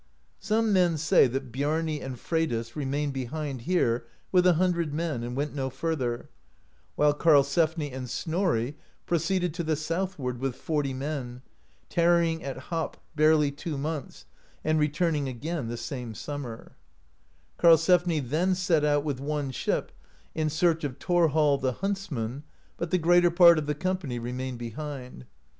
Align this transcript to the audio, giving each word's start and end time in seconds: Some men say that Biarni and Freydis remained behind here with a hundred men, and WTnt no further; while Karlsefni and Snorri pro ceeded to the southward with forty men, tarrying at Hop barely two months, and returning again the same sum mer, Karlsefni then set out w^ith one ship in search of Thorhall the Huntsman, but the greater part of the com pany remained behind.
Some 0.39 0.73
men 0.73 0.97
say 0.97 1.27
that 1.27 1.51
Biarni 1.51 2.01
and 2.01 2.15
Freydis 2.19 2.75
remained 2.75 3.13
behind 3.13 3.61
here 3.69 4.07
with 4.31 4.47
a 4.47 4.53
hundred 4.53 4.95
men, 4.95 5.21
and 5.21 5.37
WTnt 5.37 5.53
no 5.53 5.69
further; 5.69 6.27
while 6.95 7.13
Karlsefni 7.13 7.91
and 7.93 8.09
Snorri 8.09 8.75
pro 9.05 9.19
ceeded 9.19 9.53
to 9.53 9.63
the 9.63 9.75
southward 9.75 10.39
with 10.39 10.55
forty 10.55 10.91
men, 10.91 11.43
tarrying 11.87 12.43
at 12.43 12.57
Hop 12.73 12.97
barely 13.15 13.51
two 13.51 13.77
months, 13.77 14.25
and 14.63 14.79
returning 14.79 15.27
again 15.29 15.67
the 15.67 15.77
same 15.77 16.15
sum 16.15 16.41
mer, 16.41 16.71
Karlsefni 17.59 18.27
then 18.27 18.55
set 18.55 18.83
out 18.83 19.05
w^ith 19.05 19.19
one 19.19 19.51
ship 19.51 19.91
in 20.33 20.49
search 20.49 20.83
of 20.83 20.97
Thorhall 20.97 21.59
the 21.61 21.73
Huntsman, 21.73 22.41
but 22.77 22.89
the 22.89 22.97
greater 22.97 23.29
part 23.29 23.59
of 23.59 23.67
the 23.67 23.75
com 23.75 23.99
pany 23.99 24.19
remained 24.19 24.57
behind. 24.57 25.27